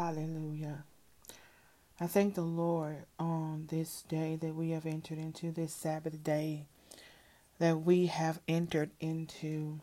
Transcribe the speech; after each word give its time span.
Hallelujah. 0.00 0.84
I 2.00 2.06
thank 2.06 2.34
the 2.34 2.40
Lord 2.40 3.04
on 3.18 3.66
this 3.68 4.02
day 4.08 4.34
that 4.40 4.54
we 4.54 4.70
have 4.70 4.86
entered 4.86 5.18
into, 5.18 5.52
this 5.52 5.74
Sabbath 5.74 6.24
day 6.24 6.64
that 7.58 7.82
we 7.82 8.06
have 8.06 8.40
entered 8.48 8.92
into. 8.98 9.80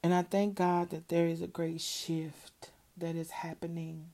And 0.00 0.14
I 0.14 0.22
thank 0.22 0.54
God 0.54 0.90
that 0.90 1.08
there 1.08 1.26
is 1.26 1.42
a 1.42 1.48
great 1.48 1.80
shift 1.80 2.70
that 2.96 3.16
is 3.16 3.32
happening 3.32 4.10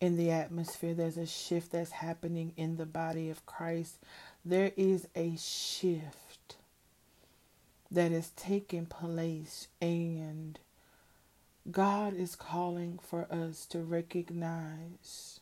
in 0.00 0.16
the 0.16 0.30
atmosphere. 0.30 0.94
There's 0.94 1.18
a 1.18 1.26
shift 1.26 1.72
that's 1.72 1.90
happening 1.90 2.54
in 2.56 2.78
the 2.78 2.86
body 2.86 3.28
of 3.28 3.44
Christ. 3.44 3.98
There 4.42 4.72
is 4.74 5.06
a 5.14 5.36
shift 5.36 6.56
that 7.90 8.10
is 8.10 8.30
taking 8.36 8.86
place, 8.86 9.68
and 9.82 10.58
God 11.70 12.14
is 12.14 12.36
calling 12.36 12.98
for 13.02 13.26
us 13.30 13.64
to 13.66 13.78
recognize 13.80 15.40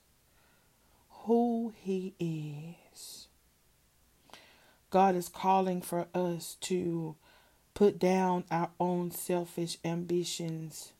who 1.11 1.73
He 1.77 2.15
is. 2.21 3.27
God 4.91 5.17
is 5.17 5.29
calling 5.29 5.83
for 5.83 6.07
us 6.15 6.57
to 6.61 7.17
put 7.75 7.98
down 7.98 8.45
our 8.51 8.71
own 8.79 9.11
selfish 9.11 9.79
ambitions, 9.85 10.93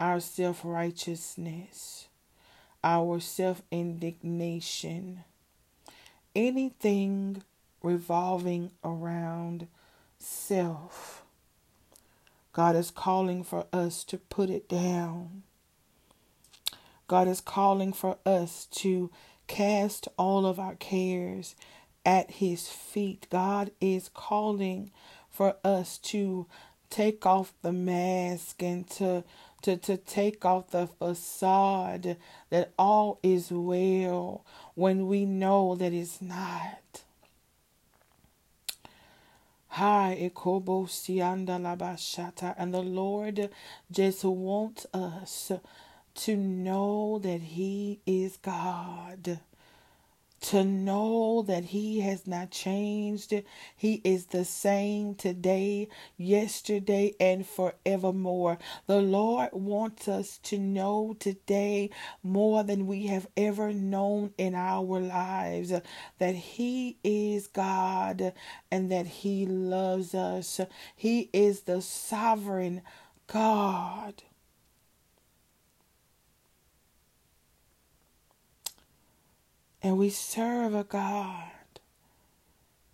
our 0.00 0.18
self 0.18 0.62
righteousness, 0.64 2.08
our 2.82 3.20
self 3.20 3.62
indignation, 3.70 5.22
anything 6.34 7.42
revolving 7.82 8.72
around 8.82 9.68
self. 10.18 11.23
God 12.54 12.76
is 12.76 12.92
calling 12.92 13.42
for 13.42 13.66
us 13.72 14.04
to 14.04 14.16
put 14.16 14.48
it 14.48 14.68
down. 14.68 15.42
God 17.08 17.28
is 17.28 17.40
calling 17.40 17.92
for 17.92 18.16
us 18.24 18.66
to 18.76 19.10
cast 19.48 20.08
all 20.16 20.46
of 20.46 20.58
our 20.60 20.76
cares 20.76 21.56
at 22.06 22.30
His 22.32 22.68
feet. 22.68 23.26
God 23.28 23.72
is 23.80 24.08
calling 24.08 24.92
for 25.28 25.56
us 25.64 25.98
to 25.98 26.46
take 26.90 27.26
off 27.26 27.52
the 27.62 27.72
mask 27.72 28.62
and 28.62 28.88
to 28.90 29.24
to, 29.62 29.78
to 29.78 29.96
take 29.96 30.44
off 30.44 30.70
the 30.70 30.86
facade 30.86 32.18
that 32.50 32.72
all 32.78 33.18
is 33.22 33.50
well 33.50 34.44
when 34.74 35.08
we 35.08 35.24
know 35.24 35.74
that 35.74 35.92
it's 35.94 36.20
not. 36.20 37.03
Hi, 39.76 40.30
Ekobo 40.30 40.86
Sianda 40.86 41.58
Labashata. 41.58 42.54
And 42.56 42.72
the 42.72 42.80
Lord 42.80 43.50
just 43.90 44.22
wants 44.22 44.86
us 44.94 45.50
to 46.14 46.36
know 46.36 47.18
that 47.20 47.40
He 47.40 47.98
is 48.06 48.36
God 48.36 49.40
to 50.44 50.62
know 50.62 51.42
that 51.46 51.64
He 51.64 52.00
has 52.00 52.26
not 52.26 52.50
changed. 52.50 53.32
He 53.76 54.02
is 54.04 54.26
the 54.26 54.44
same 54.44 55.14
today, 55.14 55.88
yesterday, 56.18 57.14
and 57.18 57.46
forevermore. 57.46 58.58
The 58.86 59.00
Lord 59.00 59.50
wants 59.52 60.06
us 60.06 60.38
to 60.44 60.58
know 60.58 61.16
today 61.18 61.88
more 62.22 62.62
than 62.62 62.86
we 62.86 63.06
have 63.06 63.26
ever 63.38 63.72
known 63.72 64.34
in 64.36 64.54
our 64.54 65.00
lives 65.00 65.72
that 66.18 66.34
He 66.34 66.98
is 67.02 67.46
God 67.46 68.34
and 68.70 68.92
that 68.92 69.06
He 69.06 69.46
loves 69.46 70.14
us. 70.14 70.60
He 70.94 71.30
is 71.32 71.62
the 71.62 71.80
sovereign 71.80 72.82
God. 73.26 74.22
And 79.84 79.98
we 79.98 80.10
serve 80.10 80.74
a 80.74 80.84
God 80.84 81.52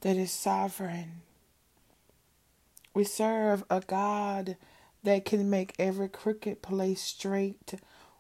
that 0.01 0.17
is 0.17 0.33
sovereign. 0.33 1.23
We 2.95 3.05
serve 3.05 3.65
a 3.71 3.81
God 3.81 4.57
that 5.05 5.25
can 5.25 5.49
make 5.49 5.77
every 5.79 6.09
crooked 6.09 6.63
place 6.63 7.01
straight. 7.01 7.75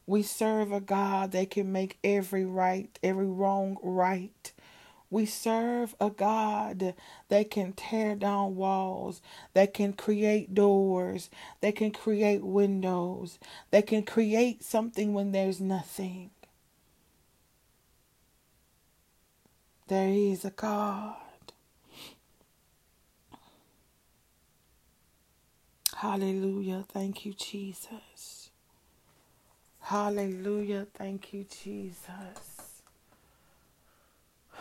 We 0.06 0.22
serve 0.22 0.72
a 0.72 0.80
God 0.80 1.32
that 1.32 1.50
can 1.50 1.72
make 1.72 1.98
every 2.04 2.44
right, 2.44 2.96
every 3.02 3.26
wrong 3.26 3.76
right. 3.82 4.52
We 5.10 5.26
serve 5.26 5.96
a 6.00 6.10
God 6.10 6.94
that 7.28 7.50
can 7.50 7.72
tear 7.72 8.14
down 8.14 8.56
walls, 8.56 9.20
that 9.54 9.74
can 9.74 9.94
create 9.94 10.54
doors, 10.54 11.30
that 11.60 11.76
can 11.76 11.90
create 11.90 12.44
windows, 12.44 13.40
that 13.72 13.88
can 13.88 14.04
create 14.04 14.62
something 14.62 15.12
when 15.12 15.32
there's 15.32 15.60
nothing. 15.60 16.30
There 19.90 20.08
is 20.08 20.44
a 20.44 20.50
God. 20.50 21.16
Hallelujah. 25.96 26.84
Thank 26.88 27.26
you, 27.26 27.34
Jesus. 27.34 28.50
Hallelujah. 29.80 30.86
Thank 30.94 31.32
you, 31.32 31.44
Jesus. 31.44 32.82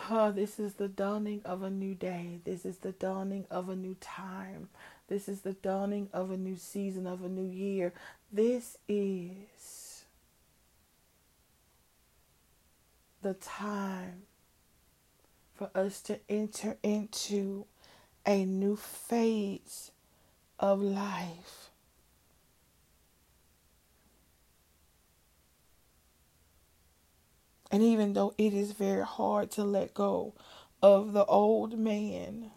Oh, 0.09 0.31
this 0.31 0.59
is 0.59 0.73
the 0.73 0.88
dawning 0.88 1.44
of 1.46 1.61
a 1.61 1.69
new 1.69 1.94
day. 1.94 2.40
This 2.44 2.66
is 2.66 2.78
the 2.78 2.94
dawning 2.94 3.46
of 3.51 3.69
a 3.69 3.75
new 3.75 3.96
time. 4.01 4.69
This 5.09 5.29
is 5.29 5.41
the 5.41 5.53
dawning 5.53 6.09
of 6.11 6.31
a 6.31 6.38
new 6.38 6.57
season, 6.57 7.06
of 7.06 7.23
a 7.23 7.29
new 7.29 7.47
year. 7.47 7.94
This 8.34 8.79
is 8.88 10.06
the 13.22 13.35
time 13.35 14.23
for 15.59 15.70
us 15.75 16.00
to 16.00 16.18
enter 16.30 16.78
into 16.84 17.66
a 18.25 18.46
new 18.46 18.78
phase 18.78 19.92
of 20.58 20.81
life. 20.81 21.70
And 27.70 27.84
even 27.84 28.14
though 28.14 28.34
it 28.38 28.53
is 28.53 28.72
very 28.72 29.03
hard 29.03 29.52
to 29.52 29.66
let 29.66 29.94
go 29.94 30.34
of 30.81 31.12
the 31.12 31.25
old 31.25 31.78
man, 31.78 32.52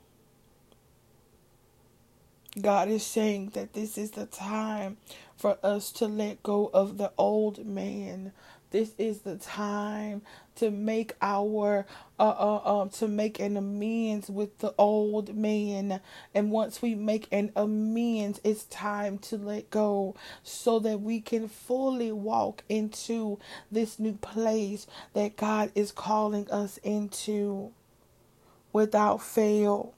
God 2.61 2.89
is 2.89 3.05
saying 3.05 3.51
that 3.55 3.73
this 3.73 3.99
is 3.99 4.13
the 4.13 4.27
time 4.27 4.97
for 5.37 5.59
us 5.65 5.91
to 5.95 6.07
let 6.07 6.45
go 6.45 6.71
of 6.73 6.99
the 6.99 7.11
old 7.19 7.67
man 7.67 8.31
this 8.73 8.95
is 8.99 9.21
the 9.21 9.37
time 9.37 10.23
to 10.57 10.71
make 10.71 11.15
our 11.23 11.87
uh, 12.19 12.23
uh 12.23 12.83
um 12.83 12.91
to 12.91 13.09
make 13.09 13.41
an 13.41 13.57
amends 13.57 14.31
with 14.31 14.59
the 14.59 14.75
old 14.79 15.37
man. 15.37 16.01
And 16.35 16.51
once 16.51 16.83
we 16.83 16.95
make 16.95 17.29
an 17.33 17.53
amends 17.57 18.41
it's 18.45 18.65
time 18.65 19.19
to 19.19 19.37
let 19.39 19.71
go 19.71 20.17
so 20.43 20.79
that 20.81 21.01
we 21.03 21.21
can 21.21 21.49
fully 21.49 22.13
walk 22.13 22.65
into 22.69 23.39
this 23.71 23.99
new 24.01 24.15
place 24.15 24.87
that 25.15 25.37
God 25.37 25.73
is 25.75 25.93
calling 25.93 26.51
us 26.51 26.79
into 26.79 27.73
without 28.73 29.23
fail 29.23 29.95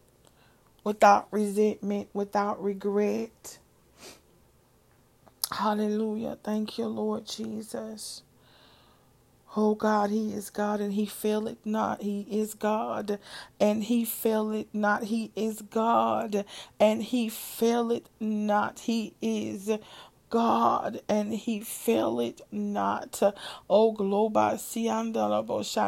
without 0.84 1.28
resentment 1.30 2.08
without 2.14 2.62
regret. 2.62 3.58
Hallelujah. 5.52 6.38
Thank 6.42 6.78
you 6.78 6.86
lord 6.86 7.26
jesus 7.26 8.22
Oh 9.56 9.74
God, 9.74 10.10
He 10.10 10.32
is 10.34 10.50
God 10.50 10.80
and 10.80 10.94
He 10.94 11.06
faileth 11.06 11.64
not. 11.66 12.02
He 12.02 12.22
is 12.30 12.54
God 12.54 13.18
and 13.60 13.84
He 13.84 14.04
faileth 14.04 14.68
not. 14.74 15.04
He 15.04 15.32
is 15.36 15.62
God 15.62 16.44
and 16.80 17.02
He 17.02 17.28
faileth 17.28 18.10
not. 18.20 18.80
He 18.80 19.14
is 19.22 19.70
God 20.34 21.00
and 21.08 21.32
he 21.32 21.60
faileth 21.60 22.42
not. 22.50 23.22
Oh, 23.70 23.94
globa 23.94 24.58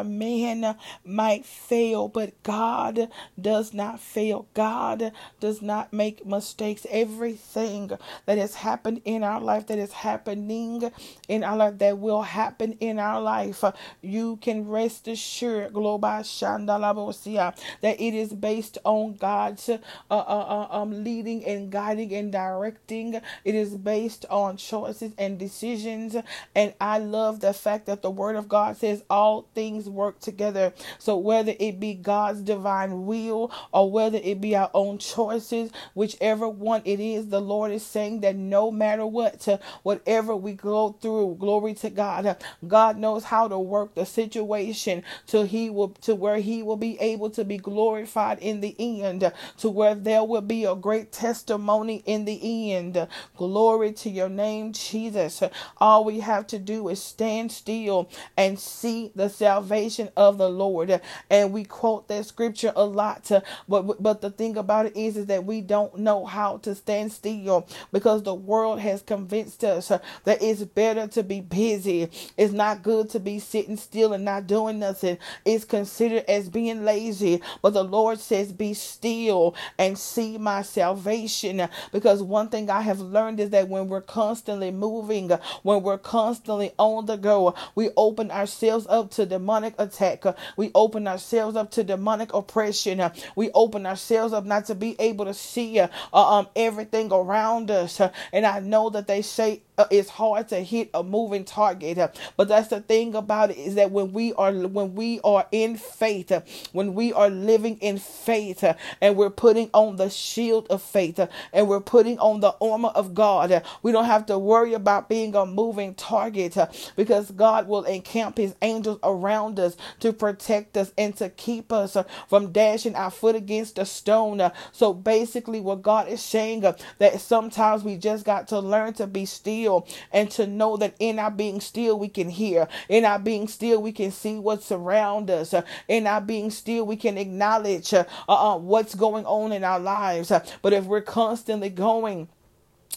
man 0.06 0.76
might 1.04 1.44
fail, 1.44 2.06
but 2.06 2.40
God 2.44 3.08
does 3.40 3.74
not 3.74 3.98
fail. 3.98 4.46
God 4.54 5.10
does 5.40 5.60
not 5.60 5.92
make 5.92 6.24
mistakes. 6.24 6.86
Everything 6.90 7.90
that 8.26 8.38
has 8.38 8.54
happened 8.54 9.02
in 9.04 9.24
our 9.24 9.40
life, 9.40 9.66
that 9.66 9.80
is 9.80 9.92
happening 9.92 10.92
in 11.26 11.42
our 11.42 11.56
life, 11.56 11.78
that 11.78 11.98
will 11.98 12.22
happen 12.22 12.76
in 12.78 13.00
our 13.00 13.20
life, 13.20 13.64
you 14.00 14.36
can 14.36 14.68
rest 14.68 15.08
assured, 15.08 15.72
globa 15.72 16.20
Shandalabosia, 16.20 17.58
that 17.80 18.00
it 18.00 18.14
is 18.14 18.32
based 18.32 18.78
on 18.84 19.16
God's 19.16 19.68
uh, 19.68 19.78
uh, 20.08 20.14
uh, 20.14 20.68
um, 20.70 21.02
leading 21.02 21.44
and 21.44 21.68
guiding 21.72 22.12
and 22.12 22.30
directing. 22.30 23.20
It 23.44 23.54
is 23.56 23.76
based 23.76 24.24
on 24.30 24.35
choices 24.56 25.12
and 25.18 25.38
decisions. 25.38 26.16
And 26.54 26.74
I 26.80 26.98
love 26.98 27.40
the 27.40 27.52
fact 27.52 27.86
that 27.86 28.02
the 28.02 28.10
Word 28.10 28.36
of 28.36 28.48
God 28.48 28.76
says 28.76 29.02
all 29.10 29.48
things 29.54 29.88
work 29.88 30.20
together. 30.20 30.72
So 30.98 31.16
whether 31.16 31.54
it 31.58 31.80
be 31.80 31.94
God's 31.94 32.40
divine 32.42 33.06
will 33.06 33.52
or 33.72 33.90
whether 33.90 34.18
it 34.22 34.40
be 34.40 34.56
our 34.56 34.70
own 34.74 34.98
choices, 34.98 35.70
whichever 35.94 36.48
one 36.48 36.82
it 36.84 37.00
is, 37.00 37.28
the 37.28 37.40
Lord 37.40 37.72
is 37.72 37.84
saying 37.84 38.20
that 38.20 38.36
no 38.36 38.70
matter 38.70 39.06
what, 39.06 39.48
whatever 39.82 40.36
we 40.36 40.52
go 40.52 40.96
through, 41.00 41.36
glory 41.40 41.74
to 41.74 41.90
God, 41.90 42.36
God 42.66 42.98
knows 42.98 43.24
how 43.24 43.48
to 43.48 43.58
work 43.58 43.94
the 43.94 44.06
situation 44.06 45.02
to 45.28 45.46
He 45.46 45.70
will 45.70 45.90
to 46.02 46.14
where 46.14 46.38
He 46.38 46.62
will 46.62 46.76
be 46.76 46.98
able 47.00 47.30
to 47.30 47.44
be 47.44 47.58
glorified 47.58 48.38
in 48.40 48.60
the 48.60 48.76
end, 48.78 49.32
to 49.58 49.70
where 49.70 49.94
there 49.94 50.24
will 50.24 50.42
be 50.42 50.64
a 50.64 50.74
great 50.74 51.12
testimony 51.12 52.02
in 52.06 52.24
the 52.24 52.74
end. 52.74 53.08
Glory 53.36 53.92
to 53.92 54.10
your 54.10 54.25
name, 54.28 54.72
Jesus. 54.72 55.42
All 55.78 56.04
we 56.04 56.20
have 56.20 56.46
to 56.48 56.58
do 56.58 56.88
is 56.88 57.02
stand 57.02 57.52
still 57.52 58.10
and 58.36 58.58
see 58.58 59.12
the 59.14 59.28
salvation 59.28 60.10
of 60.16 60.38
the 60.38 60.50
Lord. 60.50 61.00
And 61.30 61.52
we 61.52 61.64
quote 61.64 62.08
that 62.08 62.26
scripture 62.26 62.72
a 62.76 62.84
lot. 62.84 63.30
But 63.68 64.02
but 64.02 64.20
the 64.22 64.30
thing 64.30 64.56
about 64.56 64.86
it 64.86 64.96
is, 64.96 65.16
is 65.16 65.26
that 65.26 65.44
we 65.44 65.60
don't 65.60 65.98
know 65.98 66.24
how 66.26 66.58
to 66.58 66.74
stand 66.74 67.12
still 67.12 67.66
because 67.92 68.22
the 68.22 68.34
world 68.34 68.80
has 68.80 69.02
convinced 69.02 69.64
us 69.64 69.88
that 69.88 70.42
it's 70.42 70.64
better 70.64 71.06
to 71.08 71.22
be 71.22 71.40
busy. 71.40 72.10
It's 72.36 72.52
not 72.52 72.82
good 72.82 73.10
to 73.10 73.20
be 73.20 73.38
sitting 73.38 73.76
still 73.76 74.12
and 74.12 74.24
not 74.24 74.46
doing 74.46 74.78
nothing. 74.78 75.18
It's 75.44 75.64
considered 75.64 76.24
as 76.28 76.48
being 76.48 76.84
lazy. 76.84 77.42
But 77.62 77.74
the 77.74 77.84
Lord 77.84 78.20
says, 78.20 78.52
Be 78.52 78.74
still 78.74 79.54
and 79.78 79.98
see 79.98 80.38
my 80.38 80.62
salvation. 80.62 81.68
Because 81.92 82.22
one 82.22 82.48
thing 82.48 82.70
I 82.70 82.82
have 82.82 83.00
learned 83.00 83.40
is 83.40 83.50
that 83.50 83.68
when 83.68 83.88
we're 83.88 84.00
constantly 84.16 84.70
moving, 84.70 85.30
when 85.62 85.82
we're 85.82 85.98
constantly 85.98 86.72
on 86.78 87.04
the 87.04 87.16
go, 87.16 87.54
we 87.74 87.90
open 87.98 88.30
ourselves 88.30 88.86
up 88.88 89.10
to 89.10 89.26
demonic 89.26 89.74
attack. 89.76 90.24
We 90.56 90.70
open 90.74 91.06
ourselves 91.06 91.54
up 91.54 91.70
to 91.72 91.84
demonic 91.84 92.32
oppression. 92.32 93.10
We 93.34 93.50
open 93.52 93.84
ourselves 93.84 94.32
up 94.32 94.46
not 94.46 94.64
to 94.66 94.74
be 94.74 94.96
able 94.98 95.26
to 95.26 95.34
see 95.34 95.80
uh, 95.80 95.88
um, 96.14 96.48
everything 96.56 97.12
around 97.12 97.70
us. 97.70 98.00
And 98.32 98.46
I 98.46 98.60
know 98.60 98.88
that 98.88 99.06
they 99.06 99.20
say 99.20 99.60
it's 99.90 100.10
hard 100.10 100.48
to 100.48 100.60
hit 100.60 100.90
a 100.94 101.02
moving 101.02 101.44
target. 101.44 101.98
Uh, 101.98 102.08
but 102.36 102.48
that's 102.48 102.68
the 102.68 102.80
thing 102.80 103.14
about 103.14 103.50
it 103.50 103.58
is 103.58 103.74
that 103.76 103.90
when 103.90 104.12
we 104.12 104.32
are 104.34 104.52
when 104.52 104.94
we 104.94 105.20
are 105.24 105.46
in 105.52 105.76
faith 105.76 106.32
uh, 106.32 106.40
when 106.72 106.94
we 106.94 107.12
are 107.12 107.30
living 107.30 107.78
in 107.78 107.98
faith 107.98 108.64
uh, 108.64 108.74
and 109.00 109.16
we're 109.16 109.30
putting 109.30 109.70
on 109.72 109.96
the 109.96 110.08
shield 110.10 110.66
of 110.70 110.82
faith 110.82 111.18
uh, 111.18 111.26
and 111.52 111.68
we're 111.68 111.80
putting 111.80 112.18
on 112.18 112.40
the 112.40 112.54
armor 112.60 112.90
of 112.90 113.14
God 113.14 113.52
uh, 113.52 113.60
we 113.82 113.92
don't 113.92 114.04
have 114.04 114.26
to 114.26 114.38
worry 114.38 114.74
about 114.74 115.08
being 115.08 115.34
a 115.34 115.46
moving 115.46 115.94
target 115.94 116.56
because 116.96 117.30
God 117.32 117.68
will 117.68 117.84
encamp 117.84 118.38
his 118.38 118.54
angels 118.62 118.98
around 119.02 119.58
us 119.58 119.76
to 120.00 120.12
protect 120.12 120.76
us 120.76 120.92
and 120.98 121.16
to 121.16 121.28
keep 121.30 121.72
us 121.72 121.96
from 122.28 122.52
dashing 122.52 122.94
our 122.94 123.10
foot 123.10 123.36
against 123.36 123.78
a 123.78 123.86
stone. 123.86 124.50
So 124.72 124.92
basically 124.94 125.60
what 125.60 125.82
God 125.82 126.08
is 126.08 126.22
saying 126.22 126.60
that 126.60 127.20
sometimes 127.20 127.84
we 127.84 127.96
just 127.96 128.24
got 128.24 128.48
to 128.48 128.60
learn 128.60 128.94
to 128.94 129.06
be 129.06 129.24
still 129.26 129.65
still 129.66 129.86
and 130.12 130.30
to 130.30 130.46
know 130.46 130.76
that 130.76 130.94
in 130.98 131.18
our 131.18 131.30
being 131.30 131.60
still 131.60 131.98
we 131.98 132.08
can 132.08 132.28
hear. 132.28 132.68
In 132.88 133.04
our 133.04 133.18
being 133.18 133.48
still 133.48 133.82
we 133.82 133.92
can 133.92 134.10
see 134.10 134.38
what's 134.38 134.70
around 134.70 135.30
us. 135.30 135.54
In 135.88 136.06
our 136.06 136.20
being 136.20 136.50
still 136.50 136.86
we 136.86 136.96
can 136.96 137.18
acknowledge 137.18 137.92
uh, 137.92 138.04
uh, 138.28 138.56
what's 138.58 138.94
going 138.94 139.26
on 139.26 139.52
in 139.52 139.64
our 139.64 139.80
lives. 139.80 140.30
But 140.62 140.72
if 140.72 140.84
we're 140.84 141.00
constantly 141.00 141.70
going, 141.70 142.28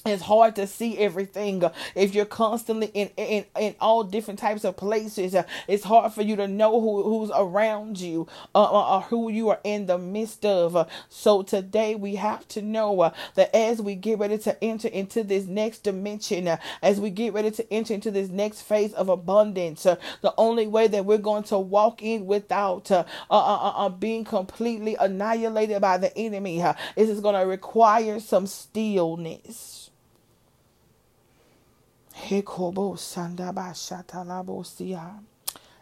it's 0.06 0.24
hard 0.24 0.56
to 0.56 0.68
see 0.68 0.98
everything 0.98 1.64
if 1.96 2.16
you're 2.16 2.26
constantly 2.26 2.88
in 2.94 3.10
in, 3.18 3.46
in 3.60 3.76
all 3.80 4.04
different 4.04 4.40
types 4.40 4.64
of 4.64 4.78
places 4.78 5.36
it's 5.68 5.84
hard 5.84 6.14
for 6.14 6.22
you 6.22 6.36
to 6.36 6.48
know 6.48 6.80
who, 6.80 7.04
who's 7.04 7.32
around 7.36 8.00
you 8.00 8.28
uh, 8.56 8.64
uh, 8.64 8.96
or 8.96 9.02
who 9.02 9.30
you 9.30 9.50
are 9.50 9.60
in 9.64 9.86
the 9.86 9.98
midst 9.98 10.46
of. 10.46 10.90
So 11.10 11.44
today 11.44 11.96
we 11.96 12.16
have 12.16 12.48
to 12.50 12.62
know 12.62 13.02
uh, 13.02 13.14
that 13.36 13.56
as 13.56 13.82
we 13.82 13.96
get 13.96 14.20
ready 14.20 14.38
to 14.40 14.64
enter 14.64 14.88
into 14.88 15.24
this 15.24 15.46
next 15.46 15.80
dimension 15.84 16.48
uh, 16.48 16.58
as 16.82 17.00
we 17.00 17.10
get 17.10 17.34
ready 17.34 17.52
to 17.52 17.74
enter 17.74 17.94
into 17.94 18.12
this 18.12 18.30
next 18.30 18.62
phase 18.62 18.94
of 18.94 19.10
abundance 19.10 19.86
uh, 19.86 19.96
the 20.22 20.34
only 20.38 20.68
way 20.68 20.88
that 20.88 21.06
we're 21.06 21.18
going 21.18 21.44
to 21.44 21.58
walk 21.58 22.02
in 22.02 22.26
without 22.26 22.92
uh, 22.92 23.90
being 23.90 24.24
completely 24.24 24.96
annihilated 25.00 25.82
by 25.82 25.98
the 25.98 26.16
enemy 26.18 26.60
is 26.96 27.10
it's 27.10 27.20
going 27.20 27.40
to 27.40 27.48
require 27.48 28.20
some 28.20 28.48
stillness 28.48 29.89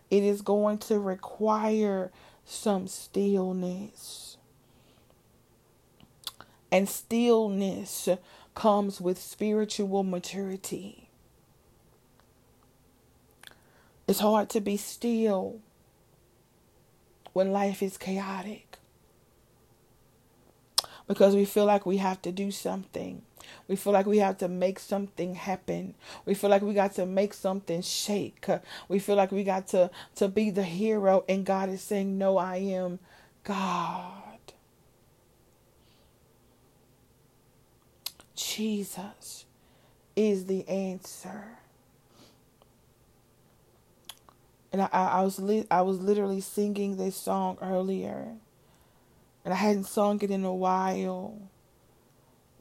it 0.10 0.24
is 0.24 0.42
going 0.42 0.78
to 0.78 1.00
require 1.00 2.12
some 2.46 2.88
stillness. 2.88 4.38
And 6.72 6.88
stillness 6.88 8.10
comes 8.56 9.00
with 9.00 9.18
spiritual 9.20 10.04
maturity. 10.04 11.10
It's 14.08 14.20
hard 14.20 14.50
to 14.52 14.62
be 14.62 14.78
still 14.78 15.60
when 17.34 17.52
life 17.52 17.82
is 17.82 17.98
chaotic 17.98 18.67
because 21.08 21.36
we 21.36 21.46
feel 21.46 21.66
like 21.66 21.86
we 21.86 21.98
have 21.98 22.22
to 22.24 22.32
do 22.32 22.52
something. 22.52 23.22
We 23.68 23.76
feel 23.76 23.94
like 23.94 24.06
we 24.06 24.18
have 24.18 24.38
to 24.40 24.48
make 24.48 24.80
something 24.80 25.36
happen. 25.36 25.96
We 26.26 26.34
feel 26.34 26.50
like 26.50 26.62
we 26.62 26.74
got 26.74 26.96
to 26.96 27.06
make 27.06 27.34
something 27.34 27.82
shake. 27.82 28.46
We 28.90 29.00
feel 29.00 29.16
like 29.16 29.32
we 29.32 29.44
got 29.44 29.68
to, 29.70 29.90
to 30.16 30.28
be 30.28 30.50
the 30.50 30.64
hero, 30.64 31.24
and 31.30 31.46
God 31.46 31.70
is 31.70 31.82
saying, 31.82 32.18
No, 32.18 32.38
I 32.38 32.58
am 32.58 33.00
God. 33.44 34.24
Jesus 38.36 39.46
is 40.16 40.46
the 40.46 40.68
answer. 40.68 41.46
And 44.72 44.82
I, 44.82 44.88
I, 44.92 45.22
was 45.24 45.40
li- 45.40 45.68
I 45.72 45.82
was 45.82 46.00
literally 46.00 46.42
singing 46.42 46.98
this 46.98 47.16
song 47.16 47.58
earlier, 47.62 48.34
and 49.48 49.56
I 49.56 49.58
hadn't 49.60 49.86
sung 49.86 50.22
it 50.24 50.32
in 50.32 50.46
a 50.46 50.54
while. 50.54 51.42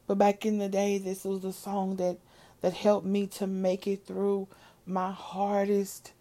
But 0.07 0.19
back 0.19 0.47
in 0.47 0.59
the 0.59 0.69
day, 0.69 0.99
this 0.99 1.25
was 1.25 1.43
the 1.43 1.53
song 1.53 1.97
that, 1.97 2.19
that 2.63 2.75
helped 2.75 3.07
me 3.07 3.27
to 3.29 3.49
make 3.49 3.89
it 3.89 4.07
through 4.07 4.49
my 4.87 5.13
hardest 5.13 6.13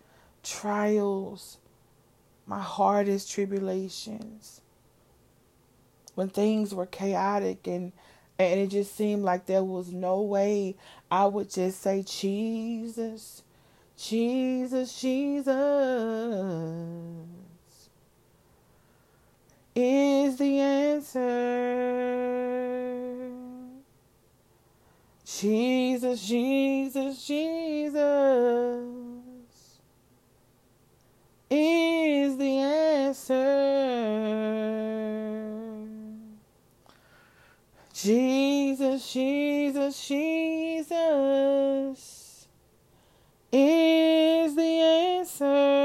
trials, 0.44 1.60
my 2.48 2.62
hardest 2.62 3.32
tribulations. 3.32 4.62
When 6.16 6.30
things 6.30 6.76
were 6.76 6.88
chaotic 6.88 7.68
and 7.68 7.94
and 8.40 8.60
it 8.60 8.70
just 8.72 8.96
seemed 8.96 9.24
like 9.24 9.46
there 9.48 9.64
was 9.64 9.92
no 9.94 10.22
way 10.22 10.76
I 11.12 11.28
would 11.28 11.52
just 11.52 11.82
say 11.82 12.04
Jesus, 12.08 13.44
Jesus, 13.98 15.00
Jesus 15.02 15.48
is 19.76 20.38
the 20.38 20.60
answer. 20.60 22.06
Jesus, 25.26 26.26
Jesus, 26.26 27.28
Jesus 27.28 27.66
is 31.50 32.38
the 32.38 32.60
answer. 32.60 33.36
Jesus, 37.94 39.12
Jesus, 39.12 40.08
Jesus 40.08 42.48
is 43.52 44.56
the 44.56 44.62
answer. 44.62 45.85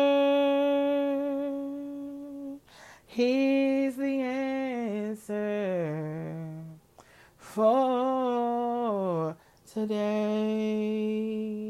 Today. 9.73 11.61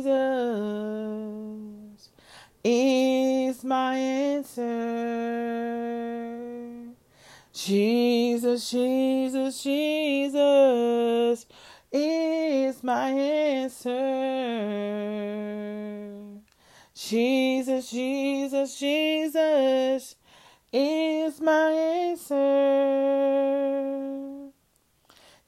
is 2.64 3.64
my 3.64 3.96
answer. 3.96 4.68
Jesus, 7.52 8.70
Jesus, 8.70 9.62
Jesus 9.62 11.46
is 11.92 12.82
my 12.84 13.10
answer. 13.10 13.98
Jesus, 16.94 17.90
Jesus, 17.90 18.78
Jesus 18.78 20.16
is 20.72 21.40
my 21.40 21.70
answer. 21.72 22.47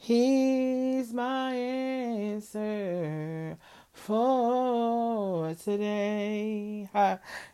He's 0.02 1.12
my 1.12 1.52
answer 1.52 3.58
for 3.92 5.54
today. 5.62 6.88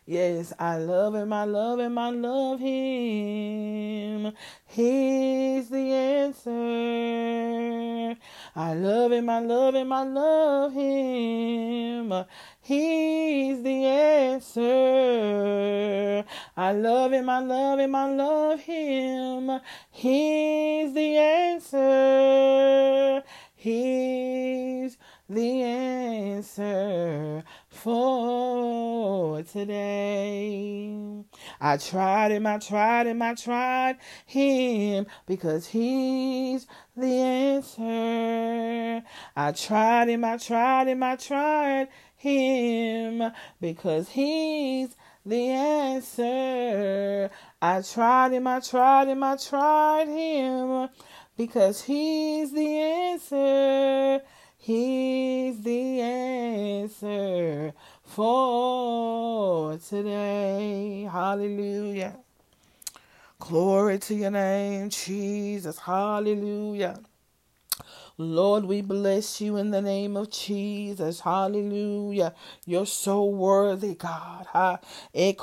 Yes, 0.05 0.53
I 0.57 0.77
love 0.77 1.13
him, 1.13 1.33
I 1.33 1.43
love 1.43 1.81
him, 1.81 1.97
I 1.97 2.09
love 2.09 2.61
him. 2.61 4.31
He's 4.65 5.69
the 5.69 5.91
answer. 5.91 7.86
I 8.59 8.73
love 8.73 9.11
him, 9.11 9.29
I 9.29 9.39
love 9.39 9.75
him, 9.75 9.93
I 9.93 10.03
love 10.03 10.73
him. 10.73 12.11
He's 12.59 13.61
the 13.61 13.85
answer. 13.85 14.65
I 16.57 16.71
love 16.71 17.13
him, 17.13 17.29
I 17.29 17.37
love 17.37 17.77
him, 17.77 17.93
I 17.93 18.09
love 18.09 18.59
him. 18.61 19.59
He's 19.91 20.91
the 20.91 21.17
answer. 21.17 23.23
He's 23.53 24.97
the 25.29 25.61
answer 25.61 27.43
for 27.69 29.43
today. 29.43 31.25
I 31.59 31.77
tried 31.77 32.31
him, 32.31 32.45
I 32.45 32.59
tried 32.59 33.07
him, 33.07 33.21
I 33.21 33.33
tried 33.33 33.97
him 34.25 35.07
because 35.25 35.67
he's 35.67 36.67
the 36.95 37.19
answer. 37.19 39.03
I 39.35 39.51
tried 39.51 40.09
him, 40.09 40.23
I 40.23 40.37
tried 40.37 40.87
him, 40.87 41.03
I 41.03 41.15
tried 41.15 41.87
him 42.15 43.31
because 43.59 44.09
he's 44.09 44.95
the 45.25 45.49
answer. 45.49 47.29
I 47.61 47.81
tried 47.81 48.33
him, 48.33 48.47
I 48.47 48.59
tried 48.59 49.07
him, 49.07 49.23
I 49.23 49.35
tried 49.35 50.07
him 50.07 50.89
because 51.35 51.83
he's 51.83 52.51
the 52.51 52.79
answer. 52.79 54.21
He's 54.67 55.61
the 55.61 56.01
answer 56.01 57.73
for 58.03 59.77
today. 59.77 61.07
Hallelujah. 61.09 62.17
Glory 63.39 63.97
to 63.99 64.13
your 64.13 64.31
name, 64.31 64.89
Jesus. 64.89 65.79
Hallelujah. 65.79 66.99
Lord, 68.19 68.65
we 68.65 68.81
bless 68.81 69.41
you 69.41 69.57
in 69.57 69.69
the 69.69 69.79
name 69.79 70.17
of 70.17 70.31
Jesus. 70.31 71.19
Hallelujah. 71.19 72.33
You're 72.65 72.87
so 72.87 73.23
worthy, 73.25 73.93
God. 73.93 74.47
You're 75.13 75.35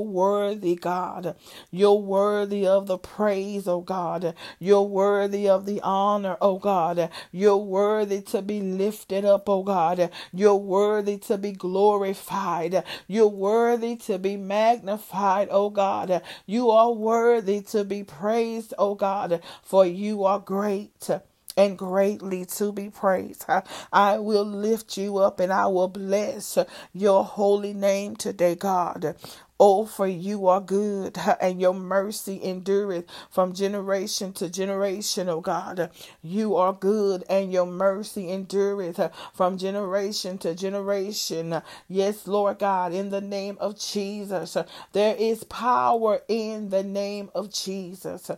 worthy, 0.00 0.76
God. 0.76 1.36
You're 1.70 2.00
worthy 2.00 2.66
of 2.66 2.86
the 2.86 2.96
praise, 2.96 3.68
oh 3.68 3.82
God. 3.82 4.34
You're 4.58 4.80
worthy 4.80 5.50
of 5.50 5.66
the 5.66 5.82
honor, 5.82 6.38
oh 6.40 6.58
God. 6.58 7.10
You're 7.30 7.58
worthy 7.58 8.22
to 8.22 8.40
be 8.40 8.62
lifted 8.62 9.26
up, 9.26 9.50
oh 9.50 9.62
God. 9.62 10.10
You're 10.32 10.56
worthy 10.56 11.18
to 11.18 11.36
be 11.36 11.52
glorified. 11.52 12.84
You're 13.06 13.28
worthy 13.28 13.96
to 13.96 14.18
be 14.18 14.38
magnified, 14.38 15.48
oh 15.50 15.68
God. 15.68 16.22
You 16.46 16.70
are 16.70 16.90
worthy 16.90 17.60
to 17.64 17.84
be 17.84 18.02
praised, 18.02 18.72
oh 18.78 18.94
God, 18.94 19.42
for 19.62 19.84
you 19.84 20.24
are 20.24 20.38
great 20.38 20.69
great 20.70 21.10
and 21.56 21.76
greatly 21.78 22.44
to 22.46 22.72
be 22.72 22.90
praised. 22.90 23.44
I 23.92 24.18
will 24.18 24.44
lift 24.44 24.96
you 24.96 25.18
up 25.18 25.40
and 25.40 25.52
I 25.52 25.66
will 25.66 25.88
bless 25.88 26.58
your 26.92 27.24
holy 27.24 27.74
name 27.74 28.16
today, 28.16 28.54
God. 28.54 29.16
Oh, 29.60 29.86
for 29.86 30.08
you 30.08 30.48
are 30.48 30.62
good, 30.62 31.18
and 31.40 31.60
your 31.60 31.74
mercy 31.74 32.40
endureth 32.44 33.06
from 33.30 33.54
generation 33.54 34.34
to 34.34 34.50
generation, 34.50 35.30
oh 35.30 35.42
God. 35.42 35.90
You 36.22 36.56
are 36.56 36.74
good, 36.74 37.24
and 37.30 37.52
your 37.52 37.66
mercy 37.66 38.32
endureth 38.32 39.00
from 39.34 39.58
generation 39.58 40.38
to 40.40 40.56
generation. 40.56 41.62
Yes, 41.88 42.28
Lord 42.28 42.60
God, 42.60 42.94
in 42.94 43.10
the 43.10 43.22
name 43.22 43.58
of 43.60 43.78
Jesus, 43.80 44.58
there 44.92 45.16
is 45.16 45.44
power 45.44 46.22
in 46.28 46.70
the 46.70 46.84
name 46.84 47.30
of 47.34 47.52
Jesus. 47.54 48.30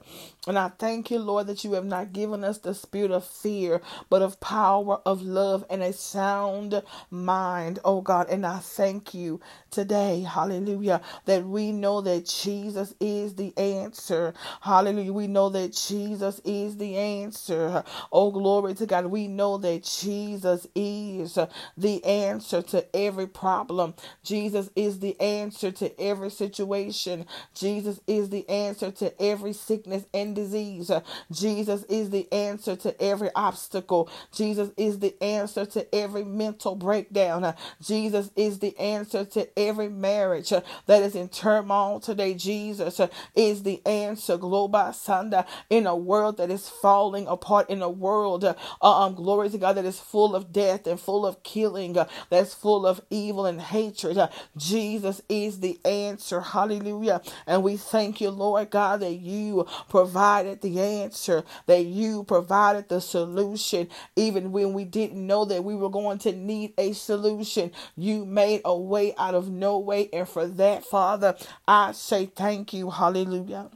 And 0.49 0.59
I 0.59 0.71
thank 0.71 1.11
you, 1.11 1.21
Lord, 1.21 1.49
that 1.49 1.65
you 1.65 1.75
have 1.75 1.87
not 1.87 2.13
given 2.13 2.45
us 2.45 2.59
the 2.59 2.75
spirit 2.75 3.13
of 3.13 3.25
fear, 3.25 3.81
but 4.11 4.23
of 4.23 4.41
power, 4.41 5.01
of 5.07 5.23
love, 5.23 5.65
and 5.71 5.83
a 5.83 5.95
sound 5.95 6.83
mind, 7.11 7.79
oh 7.85 8.03
God. 8.03 8.29
And 8.31 8.47
I 8.47 8.59
thank 8.59 9.15
you 9.15 9.41
today, 9.71 10.23
hallelujah, 10.23 11.01
that 11.27 11.47
we 11.47 11.73
know 11.73 12.01
that 12.03 12.27
Jesus 12.27 12.95
is 13.01 13.35
the 13.37 13.57
answer. 13.59 14.35
Hallelujah. 14.63 15.13
We 15.13 15.27
know 15.29 15.49
that 15.51 15.73
Jesus 15.75 16.41
is 16.45 16.77
the 16.79 16.97
answer. 16.97 17.85
Oh, 18.13 18.31
glory 18.31 18.75
to 18.75 18.87
God. 18.87 19.07
We 19.07 19.29
know 19.29 19.59
that 19.59 19.85
Jesus 19.85 20.67
is 20.75 21.39
the 21.77 22.05
answer 22.05 22.63
to 22.63 22.97
every 22.97 23.27
problem. 23.27 23.95
Jesus 24.25 24.71
is 24.77 25.01
the 25.01 25.21
answer 25.21 25.73
to 25.73 26.01
every 26.01 26.31
situation. 26.31 27.27
Jesus 27.55 28.01
is 28.07 28.31
the 28.31 28.49
answer 28.49 28.91
to 28.93 29.23
every 29.23 29.53
sickness 29.53 30.05
and 30.15 30.35
disease. 30.35 30.91
Jesus 31.33 31.85
is 31.85 32.11
the 32.11 32.33
answer 32.33 32.77
to 32.77 33.01
every 33.03 33.31
obstacle. 33.35 34.11
Jesus 34.33 34.71
is 34.77 35.01
the 35.01 35.21
answer 35.23 35.67
to 35.67 35.95
every 35.95 36.25
mental 36.25 36.77
breakdown. 36.77 37.55
Jesus 37.83 38.31
is 38.37 38.61
the 38.61 38.79
answer 38.79 39.25
to 39.27 39.49
every 39.59 39.89
marriage 39.89 40.51
that 40.51 41.02
is 41.03 41.17
in 41.17 41.29
turmoil 41.29 42.01
today. 42.01 42.35
Jesus 42.35 43.01
is 43.35 43.65
the 43.65 43.87
answer. 43.87 44.39
Globa 44.39 44.91
Sanda 44.93 45.47
in 45.71 45.87
a 45.87 45.97
world 45.97 46.39
that 46.39 46.51
is 46.51 46.69
falling 46.69 47.27
apart, 47.27 47.71
in 47.71 47.83
a 47.83 47.91
world, 47.91 48.45
uh, 48.45 48.55
um, 48.83 49.15
glory 49.15 49.51
to 49.51 49.59
God, 49.59 49.75
that 49.75 49.85
is 49.85 50.01
full 50.01 50.37
of 50.37 50.53
death 50.53 50.87
and 50.87 51.01
full 51.01 51.27
of 51.27 51.43
killing, 51.43 51.97
uh, 51.99 52.09
that's 52.31 52.55
full 52.55 52.87
of 52.87 53.01
evil 53.11 53.47
and 53.47 53.61
hatred. 53.61 54.19
Uh, 54.19 54.29
Jesus 54.57 55.23
is 55.29 55.61
the 55.61 55.79
answer. 55.85 56.41
Hallelujah. 56.41 57.23
And 57.47 57.63
we 57.63 57.77
thank 57.77 58.21
you, 58.21 58.31
Lord 58.31 58.71
God, 58.71 59.01
that 59.01 59.15
you 59.15 59.67
provided 59.89 60.63
the 60.63 60.81
answer, 60.81 61.45
that 61.67 61.85
you 61.85 62.25
provided 62.25 62.89
the 62.89 63.01
solution, 63.01 63.89
even 64.17 64.53
when 64.53 64.73
we 64.73 64.85
didn't 64.85 65.27
know 65.27 65.45
that 65.47 65.65
we 65.65 65.75
were 65.75 65.91
going 65.91 66.19
to 66.21 66.33
need 66.33 66.75
a 66.79 66.93
solution. 66.93 67.73
You 67.97 68.25
made 68.25 68.63
a 68.65 68.77
way 68.77 69.15
out 69.19 69.35
of 69.35 69.51
no 69.51 69.79
way. 69.79 70.09
And 70.13 70.29
for 70.29 70.47
that, 70.47 70.85
Father, 70.93 71.35
I 71.67 71.93
say 71.93 72.27
thank 72.27 72.75
you. 72.75 72.91
Hallelujah. 72.91 73.71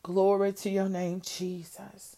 Glory 0.00 0.52
to 0.52 0.70
your 0.70 0.88
name, 0.88 1.20
Jesus. 1.20 2.14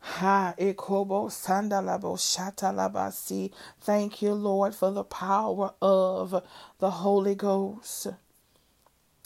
Ha 0.00 0.52
ekobo 0.58 1.30
sandalabo 1.30 2.18
shatalabasi. 2.18 3.50
Thank 3.80 4.20
you, 4.20 4.34
Lord, 4.34 4.74
for 4.74 4.90
the 4.90 5.04
power 5.04 5.72
of 5.80 6.44
the 6.80 6.90
Holy 6.90 7.34
Ghost. 7.34 8.08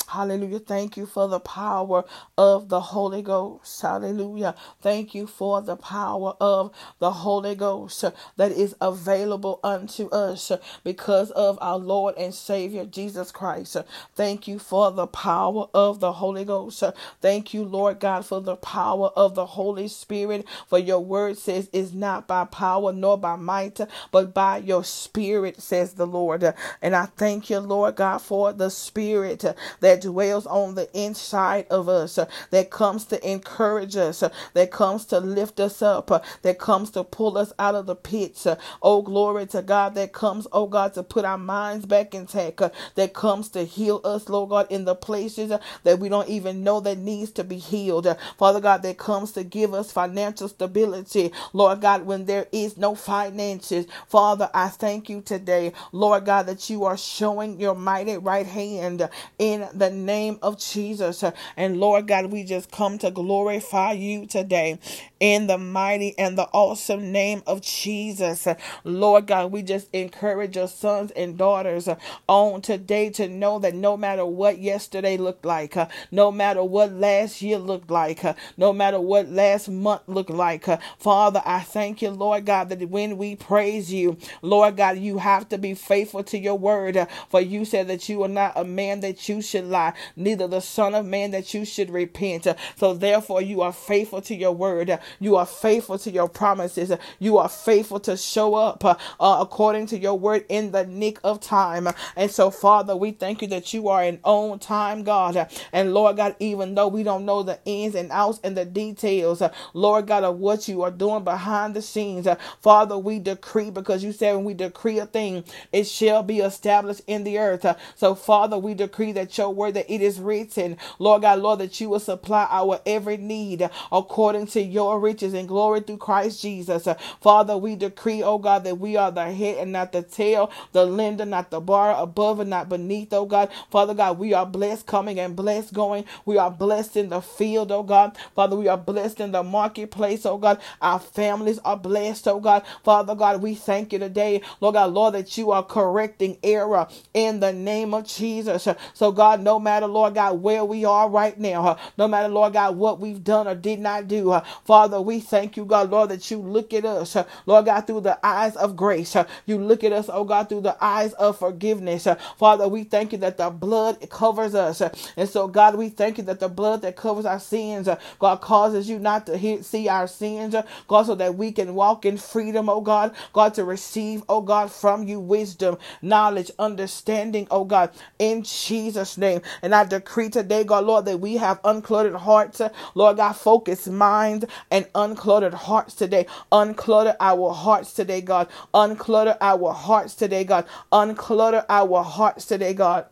Hallelujah. 0.08 0.60
Thank 0.60 0.96
you 0.96 1.06
for 1.06 1.28
the 1.28 1.40
power 1.40 2.04
of 2.38 2.68
the 2.68 2.80
Holy 2.80 3.22
Ghost. 3.22 3.82
Hallelujah. 3.82 4.54
Thank 4.82 5.14
you 5.14 5.26
for 5.26 5.62
the 5.62 5.76
power 5.76 6.34
of 6.40 6.72
the 7.00 7.10
Holy 7.12 7.54
Ghost 7.54 8.04
that 8.36 8.52
is 8.52 8.74
available 8.80 9.60
unto 9.64 10.08
us 10.10 10.52
because 10.84 11.30
of 11.32 11.58
our 11.60 11.78
Lord 11.78 12.16
and 12.16 12.34
Savior 12.34 12.84
Jesus 12.86 13.32
Christ. 13.32 13.76
Thank 14.14 14.48
you 14.48 14.58
for 14.58 14.92
the 14.92 15.06
power 15.06 15.68
of 15.74 16.00
the 16.00 16.12
Holy 16.14 16.44
Ghost. 16.44 16.82
Thank 17.20 17.54
you, 17.54 17.64
Lord 17.64 18.00
God, 18.00 18.26
for 18.26 18.40
the 18.40 18.56
power 18.56 19.08
of 19.16 19.34
the 19.34 19.46
Holy 19.46 19.88
Spirit. 19.88 20.46
For 20.68 20.78
your 20.78 21.00
word 21.00 21.38
says, 21.38 21.68
is 21.72 21.94
not 21.94 22.26
by 22.28 22.44
power 22.44 22.92
nor 22.92 23.18
by 23.18 23.36
might, 23.36 23.80
but 24.12 24.34
by 24.34 24.58
your 24.58 24.84
spirit, 24.84 25.60
says 25.62 25.94
the 25.94 26.06
Lord. 26.06 26.54
And 26.82 26.96
I 26.96 27.06
thank 27.06 27.50
you, 27.50 27.58
Lord 27.60 27.96
God, 27.96 28.18
for 28.18 28.52
the 28.52 28.70
spirit 28.70 29.44
that 29.80 29.95
that 30.02 30.08
dwells 30.08 30.46
on 30.46 30.74
the 30.74 30.88
inside 30.98 31.66
of 31.70 31.88
us, 31.88 32.18
uh, 32.18 32.26
that 32.50 32.70
comes 32.70 33.04
to 33.06 33.28
encourage 33.30 33.96
us, 33.96 34.22
uh, 34.22 34.30
that 34.54 34.70
comes 34.70 35.04
to 35.06 35.20
lift 35.20 35.60
us 35.60 35.82
up, 35.82 36.10
uh, 36.10 36.20
that 36.42 36.58
comes 36.58 36.90
to 36.90 37.04
pull 37.04 37.38
us 37.38 37.52
out 37.58 37.74
of 37.74 37.86
the 37.86 37.96
pits. 37.96 38.46
Oh, 38.82 39.02
glory 39.02 39.46
to 39.48 39.62
God, 39.62 39.94
that 39.94 40.12
comes, 40.12 40.46
oh 40.52 40.66
God, 40.66 40.94
to 40.94 41.02
put 41.02 41.24
our 41.24 41.38
minds 41.38 41.86
back 41.86 42.14
intact, 42.14 42.62
that 42.96 43.14
comes 43.14 43.48
to 43.50 43.64
heal 43.64 44.00
us, 44.04 44.28
Lord 44.28 44.50
God, 44.50 44.66
in 44.70 44.84
the 44.84 44.94
places 44.94 45.52
that 45.84 45.98
we 45.98 46.08
don't 46.08 46.28
even 46.28 46.64
know 46.64 46.80
that 46.80 46.98
needs 46.98 47.30
to 47.32 47.44
be 47.44 47.58
healed. 47.58 48.06
Father 48.38 48.60
God, 48.60 48.82
that 48.82 48.98
comes 48.98 49.32
to 49.32 49.44
give 49.44 49.74
us 49.74 49.92
financial 49.92 50.48
stability, 50.48 51.32
Lord 51.52 51.80
God, 51.80 52.06
when 52.06 52.26
there 52.26 52.46
is 52.52 52.76
no 52.76 52.94
finances. 52.94 53.86
Father, 54.08 54.50
I 54.54 54.68
thank 54.68 55.08
you 55.08 55.22
today, 55.22 55.72
Lord 55.92 56.26
God, 56.26 56.46
that 56.46 56.68
you 56.70 56.84
are 56.84 56.96
showing 56.96 57.60
your 57.60 57.74
mighty 57.74 58.16
right 58.18 58.46
hand 58.46 59.08
in 59.38 59.68
the 59.74 59.85
the 59.90 59.96
name 59.96 60.38
of 60.42 60.58
Jesus. 60.58 61.24
And 61.56 61.78
Lord 61.78 62.08
God, 62.08 62.26
we 62.32 62.44
just 62.44 62.70
come 62.72 62.98
to 62.98 63.10
glorify 63.10 63.92
you 63.92 64.26
today 64.26 64.78
in 65.20 65.46
the 65.46 65.58
mighty 65.58 66.18
and 66.18 66.38
the 66.38 66.48
awesome 66.52 67.12
name 67.12 67.42
of 67.46 67.62
Jesus. 67.62 68.46
Lord 68.84 69.26
God, 69.26 69.52
we 69.52 69.62
just 69.62 69.88
encourage 69.92 70.56
your 70.56 70.68
sons 70.68 71.10
and 71.12 71.38
daughters 71.38 71.88
on 72.28 72.62
today 72.62 73.10
to 73.10 73.28
know 73.28 73.58
that 73.60 73.74
no 73.74 73.96
matter 73.96 74.26
what 74.26 74.58
yesterday 74.58 75.16
looked 75.16 75.44
like, 75.44 75.76
no 76.10 76.32
matter 76.32 76.62
what 76.62 76.92
last 76.92 77.42
year 77.42 77.58
looked 77.58 77.90
like, 77.90 78.24
no 78.56 78.72
matter 78.72 79.00
what 79.00 79.28
last 79.28 79.68
month 79.68 80.02
looked 80.06 80.30
like, 80.30 80.66
Father, 80.98 81.42
I 81.44 81.60
thank 81.60 82.02
you, 82.02 82.10
Lord 82.10 82.46
God, 82.46 82.68
that 82.70 82.88
when 82.90 83.16
we 83.16 83.36
praise 83.36 83.92
you, 83.92 84.16
Lord 84.42 84.76
God, 84.76 84.98
you 84.98 85.18
have 85.18 85.48
to 85.50 85.58
be 85.58 85.74
faithful 85.74 86.24
to 86.24 86.38
your 86.38 86.56
word. 86.58 87.06
For 87.30 87.40
you 87.40 87.64
said 87.64 87.88
that 87.88 88.08
you 88.08 88.22
are 88.24 88.28
not 88.28 88.52
a 88.56 88.64
man 88.64 89.00
that 89.00 89.28
you 89.28 89.42
should 89.42 89.64
lie, 89.64 89.94
neither 90.16 90.48
the 90.48 90.60
Son 90.60 90.94
of 90.94 91.06
Man 91.06 91.30
that 91.32 91.54
you 91.54 91.64
should 91.64 91.90
repent. 91.90 92.46
So 92.76 92.94
therefore, 92.94 93.42
you 93.42 93.62
are 93.62 93.72
faithful 93.72 94.20
to 94.22 94.34
your 94.34 94.52
word. 94.52 94.98
You 95.20 95.36
are 95.36 95.46
faithful 95.46 95.98
to 96.00 96.10
your 96.10 96.28
promises. 96.28 96.92
You 97.18 97.38
are 97.38 97.48
faithful 97.48 98.00
to 98.00 98.16
show 98.16 98.54
up 98.54 98.84
uh, 98.84 98.96
according 99.20 99.86
to 99.88 99.98
your 99.98 100.18
word 100.18 100.44
in 100.48 100.72
the 100.72 100.86
nick 100.86 101.18
of 101.24 101.40
time. 101.40 101.88
And 102.16 102.30
so, 102.30 102.50
Father, 102.50 102.96
we 102.96 103.12
thank 103.12 103.42
you 103.42 103.48
that 103.48 103.72
you 103.74 103.88
are 103.88 104.02
an 104.02 104.20
on 104.24 104.58
time 104.58 105.04
God. 105.04 105.48
And 105.72 105.94
Lord 105.94 106.16
God, 106.16 106.36
even 106.40 106.74
though 106.74 106.88
we 106.88 107.02
don't 107.02 107.24
know 107.24 107.42
the 107.42 107.58
ins 107.64 107.94
and 107.94 108.10
outs 108.12 108.40
and 108.44 108.56
the 108.56 108.64
details, 108.64 109.42
Lord 109.74 110.06
God, 110.06 110.24
of 110.24 110.38
what 110.38 110.68
you 110.68 110.82
are 110.82 110.90
doing 110.90 111.24
behind 111.24 111.74
the 111.74 111.82
scenes, 111.82 112.28
Father, 112.60 112.98
we 112.98 113.18
decree 113.18 113.70
because 113.70 114.04
you 114.04 114.12
said 114.12 114.34
when 114.34 114.44
we 114.44 114.54
decree 114.54 114.98
a 114.98 115.06
thing, 115.06 115.44
it 115.72 115.84
shall 115.86 116.22
be 116.22 116.40
established 116.40 117.02
in 117.06 117.24
the 117.24 117.38
earth. 117.38 117.66
So, 117.96 118.14
Father, 118.14 118.58
we 118.58 118.74
decree 118.74 119.12
that 119.12 119.36
your 119.38 119.50
word 119.54 119.74
that 119.74 119.92
it 119.92 120.00
is 120.02 120.20
written, 120.20 120.76
Lord 120.98 121.22
God, 121.22 121.40
Lord, 121.40 121.60
that 121.60 121.80
you 121.80 121.88
will 121.90 122.00
supply 122.00 122.46
our 122.50 122.80
every 122.86 123.16
need 123.16 123.68
according 123.92 124.46
to 124.48 124.62
your 124.62 124.95
riches 124.98 125.34
and 125.34 125.48
glory 125.48 125.80
through 125.80 125.98
Christ 125.98 126.42
Jesus. 126.42 126.86
Uh, 126.86 126.94
Father, 127.20 127.56
we 127.56 127.76
decree, 127.76 128.22
oh 128.22 128.38
God, 128.38 128.64
that 128.64 128.78
we 128.78 128.96
are 128.96 129.10
the 129.12 129.32
head 129.32 129.58
and 129.58 129.72
not 129.72 129.92
the 129.92 130.02
tail, 130.02 130.50
the 130.72 130.84
lender, 130.86 131.24
not 131.26 131.50
the 131.50 131.60
bar, 131.60 131.94
above 132.02 132.40
and 132.40 132.50
not 132.50 132.68
beneath, 132.68 133.12
oh 133.12 133.26
God. 133.26 133.50
Father 133.70 133.94
God, 133.94 134.18
we 134.18 134.34
are 134.34 134.46
blessed 134.46 134.86
coming 134.86 135.18
and 135.20 135.36
blessed 135.36 135.74
going. 135.74 136.04
We 136.24 136.38
are 136.38 136.50
blessed 136.50 136.96
in 136.96 137.08
the 137.10 137.20
field, 137.22 137.72
oh 137.72 137.82
God. 137.82 138.16
Father, 138.34 138.56
we 138.56 138.68
are 138.68 138.76
blessed 138.78 139.20
in 139.20 139.32
the 139.32 139.42
marketplace, 139.42 140.24
oh 140.26 140.38
God. 140.38 140.60
Our 140.80 140.98
families 140.98 141.58
are 141.60 141.76
blessed, 141.76 142.28
oh 142.28 142.40
God. 142.40 142.64
Father 142.84 143.14
God, 143.14 143.42
we 143.42 143.54
thank 143.54 143.92
you 143.92 143.98
today, 143.98 144.40
Lord 144.60 144.74
God, 144.74 144.92
Lord, 144.92 145.14
that 145.14 145.36
you 145.36 145.50
are 145.50 145.62
correcting 145.62 146.38
error 146.42 146.86
in 147.14 147.40
the 147.40 147.52
name 147.52 147.94
of 147.94 148.06
Jesus. 148.06 148.66
Uh, 148.66 148.74
so, 148.94 149.10
God, 149.12 149.40
no 149.40 149.58
matter, 149.58 149.86
Lord 149.86 150.14
God, 150.14 150.40
where 150.42 150.64
we 150.64 150.84
are 150.84 151.08
right 151.08 151.38
now, 151.38 151.64
uh, 151.66 151.78
no 151.96 152.06
matter, 152.08 152.28
Lord 152.28 152.52
God, 152.52 152.76
what 152.76 153.00
we've 153.00 153.22
done 153.22 153.46
or 153.46 153.54
did 153.54 153.78
not 153.78 154.06
do, 154.08 154.32
Father, 154.64 154.85
we 155.02 155.20
thank 155.20 155.56
you, 155.56 155.64
God, 155.64 155.90
Lord, 155.90 156.10
that 156.10 156.30
you 156.30 156.38
look 156.38 156.72
at 156.74 156.84
us, 156.84 157.16
uh, 157.16 157.24
Lord 157.46 157.66
God, 157.66 157.86
through 157.86 158.02
the 158.02 158.18
eyes 158.26 158.56
of 158.56 158.76
grace. 158.76 159.16
Uh, 159.16 159.26
you 159.46 159.58
look 159.58 159.84
at 159.84 159.92
us, 159.92 160.08
oh 160.12 160.24
God, 160.24 160.48
through 160.48 160.62
the 160.62 160.76
eyes 160.84 161.12
of 161.14 161.38
forgiveness. 161.38 162.06
Uh, 162.06 162.16
Father, 162.38 162.68
we 162.68 162.84
thank 162.84 163.12
you 163.12 163.18
that 163.18 163.38
the 163.38 163.50
blood 163.50 163.98
covers 164.10 164.54
us. 164.54 164.82
And 165.16 165.28
so, 165.28 165.48
God, 165.48 165.76
we 165.76 165.88
thank 165.90 166.18
you 166.18 166.24
that 166.24 166.40
the 166.40 166.48
blood 166.48 166.82
that 166.82 166.96
covers 166.96 167.24
our 167.26 167.40
sins, 167.40 167.88
God, 168.18 168.40
causes 168.40 168.88
you 168.88 168.98
not 168.98 169.26
to 169.26 169.62
see 169.62 169.88
our 169.88 170.06
sins, 170.08 170.54
God, 170.88 171.02
so 171.06 171.14
that 171.16 171.36
we 171.36 171.52
can 171.52 171.74
walk 171.74 172.04
in 172.06 172.16
freedom, 172.18 172.68
oh 172.68 172.80
God, 172.80 173.14
God, 173.32 173.54
to 173.54 173.64
receive, 173.64 174.22
oh 174.28 174.42
God, 174.42 174.70
from 174.72 175.04
you 175.06 175.20
wisdom, 175.20 175.78
knowledge, 176.02 176.50
understanding, 176.58 177.46
oh 177.50 177.64
God, 177.64 177.90
in 178.18 178.42
Jesus' 178.42 179.18
name. 179.18 179.42
And 179.62 179.74
I 179.74 179.84
decree 179.84 180.30
today, 180.30 180.64
God, 180.64 180.84
Lord, 180.84 181.04
that 181.06 181.18
we 181.20 181.36
have 181.36 181.62
uncluttered 181.62 182.16
hearts, 182.16 182.60
Lord 182.94 183.16
God, 183.18 183.32
focused 183.32 183.88
minds 183.90 184.44
and 184.76 184.86
uncluttered 184.94 185.54
hearts 185.54 185.94
today. 185.94 186.26
Unclutter 186.52 187.16
our 187.18 187.54
hearts 187.54 187.94
today, 187.94 188.20
God. 188.20 188.48
Unclutter 188.74 189.36
our 189.40 189.72
hearts 189.72 190.14
today, 190.14 190.44
God. 190.44 190.66
Unclutter 190.92 191.64
our 191.70 192.04
hearts 192.04 192.44
today, 192.44 192.74
God. 192.74 193.06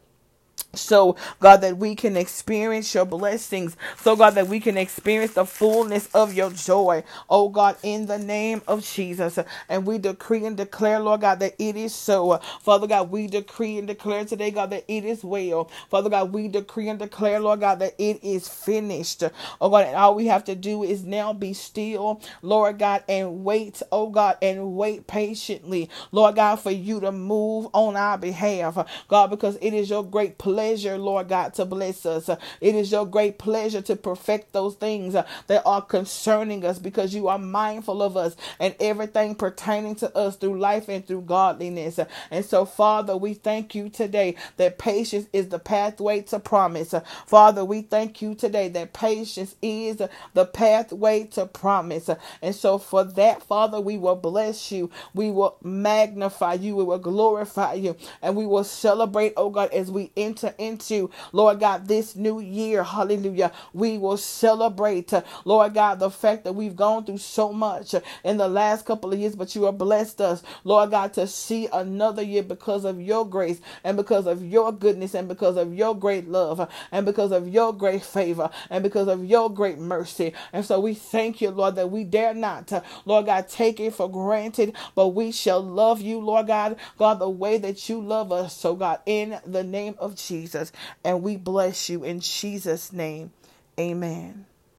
So, 0.74 1.16
God, 1.40 1.58
that 1.62 1.78
we 1.78 1.94
can 1.96 2.16
experience 2.16 2.94
your 2.94 3.06
blessings. 3.06 3.76
So, 3.98 4.16
God, 4.16 4.32
that 4.36 4.48
we 4.48 4.60
can 4.60 4.78
experience 4.78 5.34
the 5.34 5.46
fullness 5.46 6.08
of 6.14 6.34
your 6.34 6.50
joy. 6.50 7.04
Oh, 7.30 7.48
God, 7.50 7.76
in 7.82 8.06
the 8.06 8.18
name 8.18 8.62
of 8.68 8.84
Jesus. 8.84 9.38
And 9.68 9.86
we 9.86 9.98
decree 9.98 10.46
and 10.46 10.56
declare, 10.56 11.00
Lord 11.00 11.22
God, 11.22 11.40
that 11.40 11.54
it 11.58 11.76
is 11.76 11.94
so. 11.94 12.38
Father 12.62 12.86
God, 12.86 13.10
we 13.10 13.26
decree 13.28 13.78
and 13.78 13.88
declare 13.88 14.24
today, 14.24 14.50
God, 14.50 14.70
that 14.70 14.84
it 14.88 15.04
is 15.04 15.24
well. 15.24 15.70
Father 15.90 16.10
God, 16.10 16.32
we 16.32 16.48
decree 16.48 16.88
and 16.88 16.98
declare, 16.98 17.40
Lord 17.40 17.60
God, 17.60 17.80
that 17.80 17.94
it 17.98 18.24
is 18.24 18.48
finished. 18.48 19.24
Oh, 19.60 19.70
God, 19.70 19.86
and 19.86 19.96
all 19.96 20.14
we 20.14 20.26
have 20.26 20.44
to 20.44 20.54
do 20.56 20.84
is 20.84 21.04
now 21.04 21.32
be 21.34 21.52
still, 21.54 22.20
Lord 22.42 22.78
God, 22.78 23.04
and 23.08 23.44
wait, 23.44 23.82
oh, 23.92 24.10
God, 24.10 24.38
and 24.42 24.74
wait 24.76 25.06
patiently, 25.06 25.90
Lord 26.12 26.36
God, 26.36 26.56
for 26.56 26.72
you 26.72 27.00
to 27.00 27.12
move 27.12 27.68
on 27.74 27.96
our 27.96 28.18
behalf. 28.18 28.78
God, 29.08 29.30
because 29.30 29.58
it 29.62 29.74
is 29.74 29.90
your 29.90 30.04
great 30.04 30.38
pleasure 30.44 30.98
Lord 30.98 31.28
God, 31.28 31.54
to 31.54 31.64
bless 31.64 32.04
us. 32.06 32.28
Uh, 32.28 32.36
it 32.60 32.74
is 32.74 32.90
your 32.92 33.06
great 33.06 33.38
pleasure 33.38 33.82
to 33.82 33.96
perfect 33.96 34.52
those 34.52 34.74
things 34.74 35.14
uh, 35.14 35.26
that 35.46 35.62
are 35.66 35.82
concerning 35.82 36.64
us 36.64 36.78
because 36.78 37.14
you 37.14 37.28
are 37.28 37.38
mindful 37.38 38.02
of 38.02 38.16
us 38.16 38.36
and 38.60 38.74
everything 38.80 39.34
pertaining 39.34 39.94
to 39.96 40.16
us 40.16 40.36
through 40.36 40.58
life 40.58 40.88
and 40.88 41.06
through 41.06 41.22
godliness. 41.22 41.98
Uh, 41.98 42.06
and 42.30 42.44
so, 42.44 42.64
Father, 42.64 43.16
we 43.16 43.34
thank 43.34 43.74
you 43.74 43.88
today 43.88 44.36
that 44.56 44.78
patience 44.78 45.26
is 45.32 45.48
the 45.48 45.58
pathway 45.58 46.22
to 46.22 46.38
promise. 46.38 46.94
Uh, 46.94 47.00
Father, 47.26 47.64
we 47.64 47.82
thank 47.82 48.22
you 48.22 48.34
today 48.34 48.68
that 48.68 48.92
patience 48.92 49.54
is 49.62 50.00
the 50.34 50.44
pathway 50.46 51.24
to 51.24 51.46
promise. 51.46 52.10
And 52.42 52.54
so, 52.54 52.78
for 52.78 53.04
that, 53.04 53.42
Father, 53.42 53.80
we 53.80 53.98
will 53.98 54.16
bless 54.16 54.70
you. 54.72 54.90
We 55.14 55.30
will 55.30 55.56
magnify 55.62 56.54
you. 56.54 56.76
We 56.76 56.84
will 56.84 56.98
glorify 56.98 57.74
you. 57.74 57.96
And 58.22 58.36
we 58.36 58.46
will 58.46 58.64
celebrate, 58.64 59.32
oh 59.36 59.50
God, 59.50 59.70
as 59.72 59.90
we 59.90 60.10
enter 60.16 60.33
into, 60.58 61.10
Lord 61.32 61.60
God, 61.60 61.86
this 61.88 62.16
new 62.16 62.40
year. 62.40 62.82
Hallelujah. 62.82 63.52
We 63.72 63.98
will 63.98 64.16
celebrate, 64.16 65.12
Lord 65.44 65.74
God, 65.74 65.98
the 66.00 66.10
fact 66.10 66.44
that 66.44 66.54
we've 66.54 66.76
gone 66.76 67.04
through 67.04 67.18
so 67.18 67.52
much 67.52 67.94
in 68.24 68.36
the 68.36 68.48
last 68.48 68.86
couple 68.86 69.12
of 69.12 69.18
years, 69.18 69.36
but 69.36 69.54
you 69.54 69.64
have 69.64 69.78
blessed 69.78 70.20
us, 70.20 70.42
Lord 70.64 70.90
God, 70.90 71.12
to 71.14 71.26
see 71.26 71.68
another 71.72 72.22
year 72.22 72.42
because 72.42 72.84
of 72.84 73.00
your 73.00 73.26
grace 73.28 73.60
and 73.84 73.96
because 73.96 74.26
of 74.26 74.44
your 74.44 74.72
goodness 74.72 75.14
and 75.14 75.28
because 75.28 75.56
of 75.56 75.74
your 75.74 75.94
great 75.96 76.28
love 76.28 76.68
and 76.92 77.06
because 77.06 77.32
of 77.32 77.48
your 77.48 77.72
great 77.72 78.02
favor 78.02 78.50
and 78.70 78.82
because 78.82 79.08
of 79.08 79.24
your 79.24 79.52
great 79.52 79.78
mercy. 79.78 80.32
And 80.52 80.64
so 80.64 80.80
we 80.80 80.94
thank 80.94 81.40
you, 81.40 81.50
Lord, 81.50 81.76
that 81.76 81.90
we 81.90 82.04
dare 82.04 82.34
not, 82.34 82.72
Lord 83.04 83.26
God, 83.26 83.48
take 83.48 83.80
it 83.80 83.94
for 83.94 84.10
granted, 84.10 84.74
but 84.94 85.08
we 85.08 85.32
shall 85.32 85.60
love 85.62 86.00
you, 86.00 86.20
Lord 86.20 86.46
God, 86.48 86.76
God, 86.98 87.18
the 87.18 87.30
way 87.30 87.58
that 87.58 87.88
you 87.88 88.00
love 88.00 88.32
us. 88.32 88.56
So, 88.56 88.74
God, 88.74 89.00
in 89.06 89.38
the 89.46 89.64
name 89.64 89.94
of. 89.98 90.16
Jesus. 90.26 90.72
And 91.04 91.22
we 91.22 91.36
bless 91.36 91.88
you 91.88 92.04
in 92.04 92.20
Jesus' 92.20 92.92
name. 92.92 93.32
Amen. 93.78 94.46